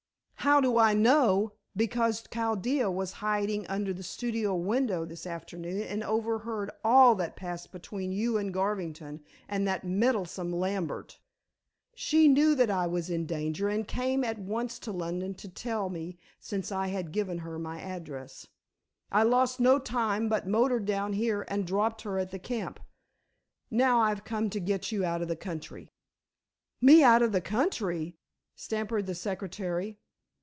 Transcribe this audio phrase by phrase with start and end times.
[0.43, 1.51] "How do I know?
[1.75, 7.71] Because Chaldea was hiding under the studio window this afternoon and overheard all that passed
[7.71, 11.19] between you and Garvington and that meddlesome Lambert.
[11.93, 15.89] She knew that I was in danger and came at once to London to tell
[15.89, 18.47] me since I had given her my address.
[19.11, 22.79] I lost no time, but motored down here and dropped her at the camp.
[23.69, 25.91] Now I've come to get you out of the country."
[26.81, 28.15] "Me out of the country?"
[28.55, 29.99] stammered the secretary.